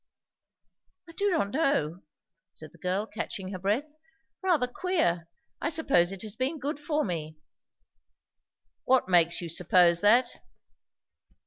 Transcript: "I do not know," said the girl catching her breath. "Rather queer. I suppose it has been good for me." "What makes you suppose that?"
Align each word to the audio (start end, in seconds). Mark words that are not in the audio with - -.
"I 1.07 1.11
do 1.11 1.29
not 1.29 1.51
know," 1.51 2.01
said 2.53 2.71
the 2.71 2.79
girl 2.79 3.05
catching 3.05 3.49
her 3.51 3.59
breath. 3.59 3.93
"Rather 4.41 4.65
queer. 4.65 5.29
I 5.61 5.69
suppose 5.69 6.11
it 6.11 6.23
has 6.23 6.35
been 6.35 6.57
good 6.57 6.79
for 6.79 7.03
me." 7.05 7.37
"What 8.83 9.07
makes 9.07 9.41
you 9.41 9.47
suppose 9.49 10.01
that?" 10.01 10.39